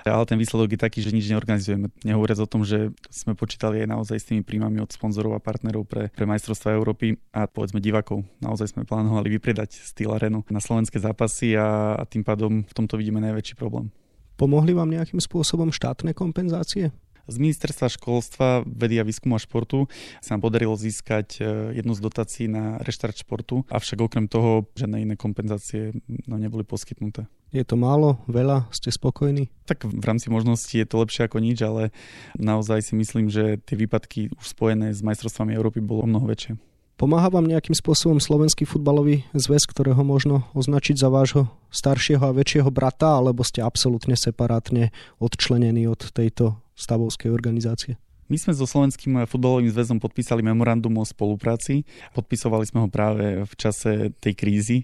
Ale 0.07 0.23
ten 0.25 0.39
výsledok 0.39 0.73
je 0.73 0.79
taký, 0.79 0.99
že 1.03 1.13
nič 1.13 1.29
neorganizujeme. 1.29 1.93
Nehovoriac 2.07 2.39
o 2.41 2.49
tom, 2.49 2.65
že 2.65 2.89
sme 3.13 3.37
počítali 3.37 3.83
aj 3.85 3.87
naozaj 3.91 4.17
s 4.17 4.27
tými 4.31 4.41
príjmami 4.41 4.81
od 4.81 4.89
sponzorov 4.89 5.37
a 5.37 5.43
partnerov 5.43 5.85
pre, 5.85 6.09
pre 6.09 6.25
majstrovstvá 6.25 6.73
Európy 6.73 7.19
a 7.35 7.45
povedzme 7.45 7.77
divakov. 7.83 8.25
Naozaj 8.41 8.73
sme 8.73 8.87
plánovali 8.87 9.29
vypredať 9.37 9.77
Steel 9.77 10.15
Arenu 10.15 10.41
na 10.49 10.63
slovenské 10.63 10.97
zápasy 10.97 11.53
a, 11.53 11.99
a 11.99 12.03
tým 12.07 12.25
pádom 12.25 12.65
v 12.65 12.73
tomto 12.73 12.97
vidíme 12.97 13.21
najväčší 13.21 13.53
problém. 13.59 13.93
Pomohli 14.41 14.73
vám 14.73 14.89
nejakým 14.89 15.21
spôsobom 15.21 15.69
štátne 15.69 16.17
kompenzácie? 16.17 16.89
Z 17.29 17.35
ministerstva 17.37 17.87
školstva, 17.91 18.63
vedy 18.65 18.97
a 18.97 19.05
výskumu 19.05 19.37
a 19.37 19.41
športu 19.41 19.89
sa 20.21 20.35
nám 20.37 20.45
podarilo 20.45 20.73
získať 20.77 21.27
e, 21.37 21.77
jednu 21.77 21.93
z 21.93 22.01
dotácií 22.01 22.45
na 22.49 22.81
reštart 22.81 23.17
športu, 23.17 23.67
avšak 23.69 24.01
okrem 24.01 24.25
toho 24.25 24.69
žiadne 24.73 25.01
iné 25.03 25.15
kompenzácie 25.17 25.93
no, 26.25 26.35
neboli 26.37 26.65
poskytnuté. 26.65 27.29
Je 27.51 27.67
to 27.67 27.75
málo, 27.75 28.23
veľa, 28.31 28.71
ste 28.71 28.95
spokojní? 28.95 29.51
Tak 29.67 29.83
v 29.83 30.05
rámci 30.07 30.31
možností 30.31 30.79
je 30.79 30.87
to 30.87 31.03
lepšie 31.03 31.27
ako 31.27 31.43
nič, 31.43 31.59
ale 31.59 31.91
naozaj 32.39 32.79
si 32.79 32.93
myslím, 32.95 33.27
že 33.27 33.59
tie 33.59 33.75
výpadky 33.75 34.31
už 34.31 34.45
spojené 34.55 34.95
s 34.95 35.03
majstrovstvami 35.03 35.51
Európy 35.51 35.83
bolo 35.83 36.07
o 36.07 36.09
mnoho 36.09 36.31
väčšie. 36.31 36.70
Pomáha 37.01 37.33
vám 37.33 37.49
nejakým 37.49 37.73
spôsobom 37.73 38.21
Slovenský 38.21 38.69
futbalový 38.69 39.25
zväz, 39.33 39.65
ktorého 39.65 40.05
možno 40.05 40.45
označiť 40.53 41.01
za 41.01 41.09
vášho 41.09 41.49
staršieho 41.73 42.21
a 42.21 42.29
väčšieho 42.29 42.69
brata, 42.69 43.17
alebo 43.17 43.41
ste 43.41 43.65
absolútne 43.65 44.13
separátne 44.13 44.93
odčlenení 45.17 45.89
od 45.89 46.13
tejto 46.13 46.61
stavovskej 46.77 47.33
organizácie? 47.33 47.97
My 48.31 48.39
sme 48.39 48.55
so 48.55 48.63
Slovenským 48.63 49.27
futbalovým 49.27 49.67
zväzom 49.75 49.99
podpísali 49.99 50.39
memorandum 50.39 50.95
o 50.95 51.03
spolupráci. 51.03 51.83
Podpisovali 52.15 52.63
sme 52.63 52.79
ho 52.79 52.87
práve 52.87 53.43
v 53.43 53.53
čase 53.59 54.15
tej 54.23 54.39
krízy, 54.39 54.77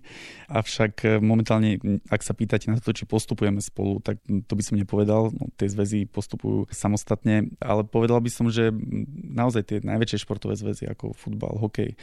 avšak 0.52 1.24
momentálne, 1.24 1.80
ak 2.12 2.28
sa 2.28 2.36
pýtate 2.36 2.68
na 2.68 2.76
to, 2.76 2.92
či 2.92 3.08
postupujeme 3.08 3.64
spolu, 3.64 4.04
tak 4.04 4.20
to 4.28 4.52
by 4.52 4.60
som 4.60 4.76
nepovedal. 4.76 5.32
No, 5.32 5.48
tie 5.56 5.72
zväzy 5.72 6.12
postupujú 6.12 6.68
samostatne, 6.76 7.56
ale 7.64 7.88
povedal 7.88 8.20
by 8.20 8.28
som, 8.28 8.52
že 8.52 8.68
naozaj 9.16 9.64
tie 9.64 9.78
najväčšie 9.80 10.28
športové 10.28 10.60
zväzy 10.60 10.92
ako 10.92 11.16
futbal, 11.16 11.56
hokej, 11.56 11.96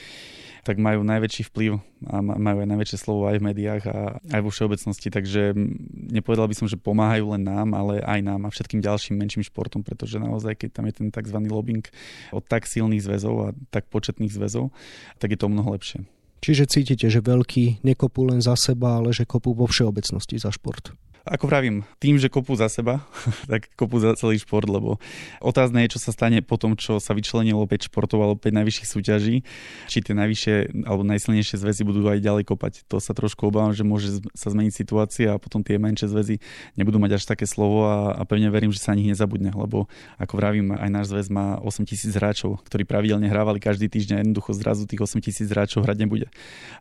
tak 0.64 0.80
majú 0.80 1.04
najväčší 1.04 1.52
vplyv 1.52 1.76
a 2.08 2.24
majú 2.24 2.64
aj 2.64 2.68
najväčšie 2.72 2.98
slovo 3.04 3.28
aj 3.28 3.36
v 3.36 3.46
médiách 3.52 3.84
a 3.84 4.16
aj 4.32 4.40
vo 4.40 4.48
všeobecnosti, 4.48 5.12
takže 5.12 5.52
nepovedal 5.92 6.48
by 6.48 6.56
som, 6.56 6.72
že 6.72 6.80
pomáhajú 6.80 7.36
len 7.36 7.44
nám, 7.44 7.76
ale 7.76 8.00
aj 8.00 8.20
nám 8.24 8.48
a 8.48 8.52
všetkým 8.52 8.80
ďalším 8.80 9.20
menším 9.20 9.44
športom, 9.44 9.84
pretože 9.84 10.16
naozaj, 10.16 10.56
keď 10.56 10.70
tam 10.72 10.88
je 10.88 10.94
ten 10.96 11.08
tzv. 11.12 11.33
Lobbying 11.42 11.82
od 12.30 12.46
tak 12.46 12.70
silných 12.70 13.02
zväzov 13.02 13.34
a 13.42 13.48
tak 13.74 13.90
početných 13.90 14.30
zväzov, 14.30 14.70
tak 15.18 15.34
je 15.34 15.38
to 15.42 15.50
mnoho 15.50 15.74
lepšie. 15.74 16.06
Čiže 16.44 16.68
cítite, 16.68 17.08
že 17.08 17.24
veľký 17.24 17.82
nekopú 17.82 18.28
len 18.28 18.44
za 18.44 18.54
seba, 18.54 19.00
ale 19.00 19.16
že 19.16 19.24
kopú 19.24 19.56
vo 19.56 19.64
všeobecnosti 19.64 20.36
za 20.36 20.52
šport. 20.52 20.92
Ako 21.24 21.48
vravím, 21.48 21.88
tým, 22.04 22.20
že 22.20 22.28
kopu 22.28 22.52
za 22.52 22.68
seba, 22.68 23.00
tak 23.50 23.72
kopu 23.80 23.96
za 23.96 24.12
celý 24.12 24.36
šport, 24.36 24.68
lebo 24.68 25.00
otázne 25.40 25.80
je, 25.88 25.96
čo 25.96 26.00
sa 26.04 26.12
stane 26.12 26.44
po 26.44 26.60
tom, 26.60 26.76
čo 26.76 27.00
sa 27.00 27.16
vyčlenilo 27.16 27.64
5 27.64 27.88
športov 27.88 28.20
alebo 28.20 28.36
5 28.36 28.52
najvyšších 28.52 28.88
súťaží, 28.88 29.40
či 29.88 29.98
tie 30.04 30.12
najvyššie 30.12 30.84
alebo 30.84 31.00
najsilnejšie 31.00 31.56
zväzy 31.56 31.82
budú 31.88 32.04
aj 32.12 32.20
ďalej 32.20 32.44
kopať. 32.44 32.72
To 32.92 33.00
sa 33.00 33.16
trošku 33.16 33.48
obávam, 33.48 33.72
že 33.72 33.88
môže 33.88 34.20
sa 34.36 34.52
zmeniť 34.52 34.72
situácia 34.76 35.32
a 35.32 35.40
potom 35.40 35.64
tie 35.64 35.80
menšie 35.80 36.12
zväzy 36.12 36.44
nebudú 36.76 37.00
mať 37.00 37.16
až 37.16 37.24
také 37.24 37.48
slovo 37.48 37.88
a, 37.88 38.12
a 38.20 38.22
pevne 38.28 38.52
verím, 38.52 38.68
že 38.68 38.84
sa 38.84 38.92
nich 38.92 39.08
nezabudne, 39.08 39.48
lebo 39.56 39.88
ako 40.20 40.34
vravím, 40.36 40.76
aj 40.76 40.90
náš 40.92 41.06
zväz 41.08 41.32
má 41.32 41.56
8 41.64 41.88
tisíc 41.88 42.12
hráčov, 42.12 42.60
ktorí 42.68 42.84
pravidelne 42.84 43.32
hrávali 43.32 43.64
každý 43.64 43.88
týždeň, 43.88 44.28
jednoducho 44.28 44.52
zrazu 44.52 44.84
tých 44.84 45.00
8 45.00 45.24
tisíc 45.24 45.48
hráčov 45.48 45.88
hrať 45.88 46.04
nebude. 46.04 46.28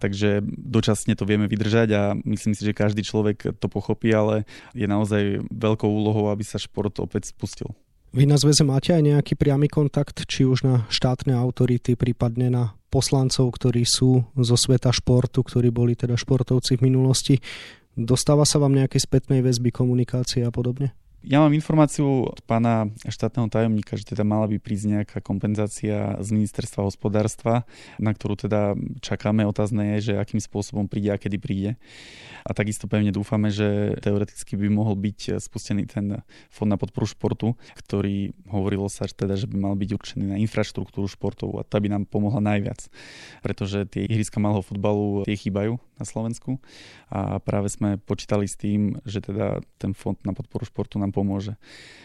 Takže 0.03 0.43
dočasne 0.43 1.15
to 1.15 1.23
vieme 1.23 1.47
vydržať 1.47 1.89
a 1.95 2.01
myslím 2.27 2.51
si, 2.51 2.67
že 2.67 2.75
každý 2.75 3.07
človek 3.07 3.55
to 3.55 3.67
pochopí, 3.71 4.11
ale 4.11 4.32
ale 4.33 4.49
je 4.73 4.89
naozaj 4.89 5.45
veľkou 5.53 5.85
úlohou, 5.85 6.33
aby 6.33 6.41
sa 6.41 6.57
šport 6.57 6.97
opäť 6.97 7.29
spustil. 7.29 7.69
Vy 8.13 8.29
na 8.29 8.37
zväze 8.37 8.61
máte 8.65 8.93
aj 8.93 9.01
nejaký 9.05 9.33
priamy 9.37 9.69
kontakt, 9.69 10.25
či 10.25 10.45
už 10.45 10.65
na 10.65 10.75
štátne 10.89 11.33
autority, 11.33 11.97
prípadne 11.97 12.49
na 12.49 12.63
poslancov, 12.93 13.49
ktorí 13.57 13.85
sú 13.89 14.21
zo 14.37 14.53
sveta 14.53 14.93
športu, 14.93 15.41
ktorí 15.41 15.73
boli 15.73 15.97
teda 15.97 16.13
športovci 16.13 16.77
v 16.77 16.93
minulosti. 16.93 17.41
Dostáva 17.97 18.45
sa 18.45 18.61
vám 18.61 18.77
nejaké 18.77 19.01
spätnej 19.01 19.41
väzby, 19.41 19.73
komunikácie 19.73 20.45
a 20.45 20.53
podobne? 20.53 20.93
Ja 21.23 21.39
mám 21.39 21.55
informáciu 21.55 22.27
od 22.27 22.43
pána 22.43 22.91
štátneho 23.07 23.47
tajomníka, 23.47 23.95
že 23.95 24.03
teda 24.03 24.27
mala 24.27 24.43
by 24.43 24.59
prísť 24.59 24.85
nejaká 24.91 25.17
kompenzácia 25.23 26.19
z 26.19 26.29
ministerstva 26.35 26.83
hospodárstva, 26.83 27.63
na 27.95 28.11
ktorú 28.11 28.35
teda 28.35 28.75
čakáme. 28.99 29.47
Otázne 29.47 29.95
je, 29.95 30.11
že 30.11 30.13
akým 30.19 30.43
spôsobom 30.43 30.91
príde 30.91 31.15
a 31.15 31.17
kedy 31.17 31.39
príde. 31.39 31.71
A 32.43 32.51
takisto 32.51 32.91
pevne 32.91 33.15
dúfame, 33.15 33.55
že 33.55 33.95
teoreticky 34.03 34.59
by 34.59 34.67
mohol 34.67 34.99
byť 34.99 35.39
spustený 35.39 35.87
ten 35.87 36.19
fond 36.51 36.67
na 36.67 36.75
podporu 36.75 37.07
športu, 37.07 37.55
ktorý 37.79 38.35
hovorilo 38.51 38.91
sa 38.91 39.07
teda, 39.07 39.39
že 39.39 39.47
by 39.47 39.55
mal 39.55 39.79
byť 39.79 39.89
určený 39.95 40.25
na 40.27 40.37
infraštruktúru 40.43 41.07
športov 41.07 41.55
a 41.55 41.63
tá 41.63 41.79
by 41.79 41.87
nám 41.87 42.03
pomohla 42.03 42.43
najviac. 42.43 42.91
Pretože 43.39 43.87
tie 43.87 44.03
ihriska 44.11 44.43
malého 44.43 44.59
futbalu 44.59 45.23
tie 45.23 45.39
chýbajú 45.39 45.79
na 45.95 46.03
Slovensku 46.03 46.59
a 47.07 47.37
práve 47.39 47.69
sme 47.69 48.01
počítali 48.01 48.49
s 48.49 48.59
tým, 48.59 48.97
že 49.07 49.23
teda 49.23 49.63
ten 49.79 49.95
fond 49.95 50.17
na 50.27 50.35
podporu 50.35 50.67
športu 50.67 50.97
nám 50.99 51.12
pomôže. 51.13 51.53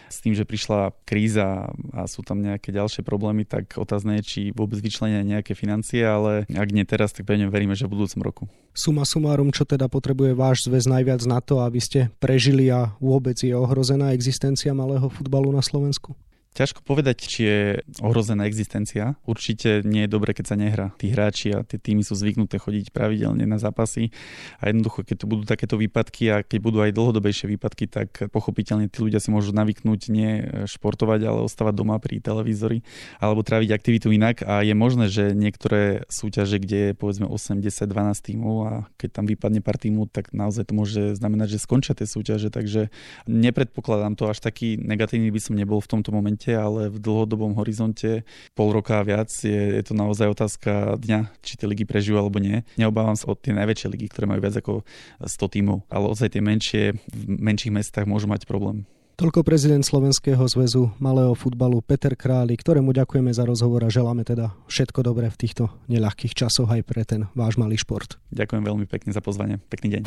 S 0.08 0.24
tým, 0.24 0.32
že 0.32 0.48
prišla 0.48 0.96
kríza 1.04 1.68
a 1.92 2.08
sú 2.08 2.24
tam 2.24 2.40
nejaké 2.40 2.72
ďalšie 2.72 3.04
problémy, 3.04 3.44
tak 3.44 3.76
otázne 3.76 4.20
je, 4.20 4.22
či 4.24 4.40
vôbec 4.56 4.80
vyčlenia 4.80 5.20
nejaké 5.20 5.52
financie, 5.52 6.00
ale 6.00 6.48
ak 6.48 6.68
nie 6.72 6.84
teraz, 6.88 7.12
tak 7.12 7.28
pevne 7.28 7.52
veríme, 7.52 7.76
že 7.76 7.84
v 7.84 7.92
budúcom 7.92 8.20
roku. 8.24 8.42
Suma 8.72 9.04
sumárum, 9.04 9.52
čo 9.52 9.68
teda 9.68 9.84
potrebuje 9.88 10.32
váš 10.32 10.64
zväz 10.64 10.88
najviac 10.88 11.20
na 11.28 11.44
to, 11.44 11.60
aby 11.60 11.76
ste 11.76 12.08
prežili 12.20 12.72
a 12.72 12.96
vôbec 13.04 13.36
je 13.36 13.52
ohrozená 13.52 14.16
existencia 14.16 14.72
malého 14.72 15.12
futbalu 15.12 15.52
na 15.52 15.60
Slovensku? 15.60 16.16
Ťažko 16.58 16.82
povedať, 16.82 17.22
či 17.22 17.40
je 17.46 17.60
ohrozená 18.02 18.42
existencia. 18.50 19.14
Určite 19.22 19.86
nie 19.86 20.02
je 20.02 20.10
dobre, 20.10 20.34
keď 20.34 20.44
sa 20.50 20.56
nehrá. 20.58 20.90
Tí 20.98 21.06
hráči 21.06 21.54
a 21.54 21.62
tie 21.62 21.78
týmy 21.78 22.02
sú 22.02 22.18
zvyknuté 22.18 22.58
chodiť 22.58 22.90
pravidelne 22.90 23.46
na 23.46 23.62
zápasy 23.62 24.10
a 24.58 24.66
jednoducho, 24.66 25.06
keď 25.06 25.22
tu 25.22 25.26
budú 25.30 25.46
takéto 25.46 25.78
výpadky 25.78 26.34
a 26.34 26.42
keď 26.42 26.58
budú 26.58 26.82
aj 26.82 26.98
dlhodobejšie 26.98 27.46
výpadky, 27.54 27.86
tak 27.86 28.10
pochopiteľne 28.34 28.90
tí 28.90 28.98
ľudia 29.06 29.22
si 29.22 29.30
môžu 29.30 29.54
navyknúť 29.54 30.00
nie 30.10 30.50
športovať, 30.66 31.30
ale 31.30 31.46
ostávať 31.46 31.78
doma 31.78 31.94
pri 32.02 32.18
televízori 32.18 32.82
alebo 33.22 33.46
tráviť 33.46 33.70
aktivitu 33.70 34.10
inak 34.10 34.42
a 34.42 34.66
je 34.66 34.74
možné, 34.74 35.06
že 35.06 35.38
niektoré 35.38 36.10
súťaže, 36.10 36.58
kde 36.58 36.90
je 36.90 36.92
povedzme 36.98 37.30
8, 37.30 37.62
10, 37.62 37.86
12 37.86 38.18
tímov 38.34 38.54
a 38.66 38.72
keď 38.98 39.22
tam 39.22 39.30
vypadne 39.30 39.62
pár 39.62 39.78
tímov, 39.78 40.10
tak 40.10 40.34
naozaj 40.34 40.66
to 40.66 40.74
môže 40.74 41.22
znamenať, 41.22 41.54
že 41.54 41.62
skončia 41.62 41.94
tie 41.94 42.10
súťaže, 42.10 42.50
takže 42.50 42.90
nepredpokladám 43.30 44.18
to 44.18 44.26
až 44.26 44.42
taký 44.42 44.74
negatívny 44.74 45.30
by 45.30 45.38
som 45.38 45.54
nebol 45.54 45.78
v 45.78 45.86
tomto 45.86 46.10
momente 46.10 46.47
momente, 46.48 46.52
ale 46.56 46.88
v 46.88 46.98
dlhodobom 46.98 47.52
horizonte 47.56 48.24
pol 48.56 48.72
roka 48.72 49.00
a 49.00 49.04
viac 49.04 49.28
je, 49.28 49.76
je 49.76 49.82
to 49.84 49.94
naozaj 49.94 50.32
otázka 50.32 50.96
dňa, 50.96 51.28
či 51.44 51.60
tie 51.60 51.68
ligy 51.68 51.84
prežijú 51.84 52.16
alebo 52.16 52.40
nie. 52.40 52.64
Neobávam 52.80 53.16
sa 53.16 53.28
od 53.28 53.40
tie 53.40 53.52
najväčšie 53.52 53.92
ligy, 53.92 54.06
ktoré 54.08 54.24
majú 54.24 54.40
viac 54.40 54.56
ako 54.56 54.72
100 55.20 55.54
tímov, 55.54 55.84
ale 55.92 56.06
ozaj 56.08 56.32
tie 56.32 56.42
menšie 56.42 56.82
v 57.12 57.22
menších 57.28 57.74
mestách 57.74 58.08
môžu 58.08 58.28
mať 58.28 58.48
problém. 58.48 58.88
Toľko 59.18 59.42
prezident 59.42 59.82
Slovenského 59.82 60.46
zväzu 60.46 60.94
malého 61.02 61.34
futbalu 61.34 61.82
Peter 61.82 62.14
Králi, 62.14 62.54
ktorému 62.54 62.94
ďakujeme 62.94 63.34
za 63.34 63.42
rozhovor 63.42 63.82
a 63.82 63.90
želáme 63.90 64.22
teda 64.22 64.54
všetko 64.70 65.02
dobré 65.02 65.26
v 65.26 65.34
týchto 65.34 65.74
neľahkých 65.90 66.38
časoch 66.38 66.70
aj 66.70 66.86
pre 66.86 67.02
ten 67.02 67.26
váš 67.34 67.58
malý 67.58 67.74
šport. 67.74 68.14
Ďakujem 68.30 68.62
veľmi 68.62 68.86
pekne 68.86 69.10
za 69.10 69.18
pozvanie. 69.18 69.58
Pekný 69.74 69.98
deň. 69.98 70.02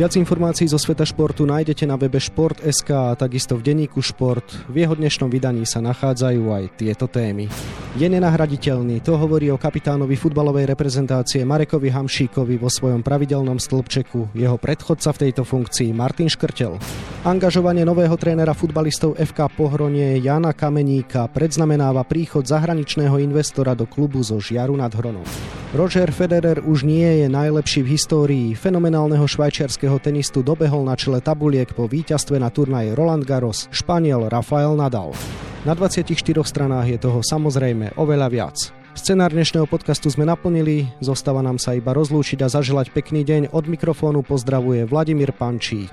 Viac 0.00 0.16
informácií 0.16 0.64
zo 0.64 0.80
sveta 0.80 1.04
športu 1.04 1.44
nájdete 1.44 1.84
na 1.84 2.00
webe 2.00 2.16
Šport.sk 2.16 2.88
a 2.88 3.12
takisto 3.12 3.52
v 3.60 3.68
denníku 3.68 4.00
Šport. 4.00 4.48
V 4.72 4.80
jeho 4.80 4.96
dnešnom 4.96 5.28
vydaní 5.28 5.68
sa 5.68 5.84
nachádzajú 5.84 6.48
aj 6.48 6.64
tieto 6.80 7.04
témy. 7.04 7.52
Je 8.00 8.08
nenahraditeľný, 8.08 9.04
to 9.04 9.20
hovorí 9.20 9.52
o 9.52 9.60
kapitánovi 9.60 10.16
futbalovej 10.16 10.72
reprezentácie 10.72 11.44
Marekovi 11.44 11.92
Hamšíkovi 11.92 12.56
vo 12.56 12.72
svojom 12.72 13.04
pravidelnom 13.04 13.60
stĺpčeku 13.60 14.32
jeho 14.32 14.56
predchodca 14.56 15.12
v 15.12 15.20
tejto 15.28 15.44
funkcii 15.44 15.92
Martin 15.92 16.32
Škrtel. 16.32 16.80
Angažovanie 17.28 17.84
nového 17.84 18.16
trénera 18.16 18.53
futbalistov 18.54 19.18
FK 19.18 19.50
Pohronie 19.52 20.22
Jana 20.22 20.54
Kameníka 20.54 21.26
predznamenáva 21.28 22.06
príchod 22.06 22.46
zahraničného 22.46 23.18
investora 23.18 23.74
do 23.74 23.84
klubu 23.84 24.22
zo 24.22 24.38
Žiaru 24.38 24.78
nad 24.78 24.94
Hronom. 24.94 25.26
Roger 25.74 26.14
Federer 26.14 26.62
už 26.62 26.86
nie 26.86 27.20
je 27.20 27.26
najlepší 27.26 27.82
v 27.82 27.92
histórii. 27.98 28.48
Fenomenálneho 28.54 29.26
švajčiarského 29.26 29.98
tenistu 29.98 30.46
dobehol 30.46 30.86
na 30.86 30.94
čele 30.94 31.18
tabuliek 31.18 31.66
po 31.74 31.90
víťazstve 31.90 32.38
na 32.38 32.48
turnaji 32.48 32.94
Roland 32.94 33.26
Garros 33.26 33.66
Španiel 33.74 34.30
Rafael 34.30 34.78
Nadal. 34.78 35.10
Na 35.66 35.74
24 35.74 36.06
stranách 36.46 36.94
je 36.94 36.98
toho 37.02 37.20
samozrejme 37.20 37.98
oveľa 37.98 38.28
viac. 38.30 38.56
Scenár 38.94 39.34
dnešného 39.34 39.66
podcastu 39.66 40.06
sme 40.06 40.22
naplnili, 40.22 40.86
zostáva 41.02 41.42
nám 41.42 41.58
sa 41.58 41.74
iba 41.74 41.90
rozlúčiť 41.90 42.46
a 42.46 42.48
zaželať 42.48 42.94
pekný 42.94 43.26
deň. 43.26 43.50
Od 43.50 43.66
mikrofónu 43.66 44.22
pozdravuje 44.22 44.86
Vladimír 44.86 45.34
Pančík. 45.34 45.90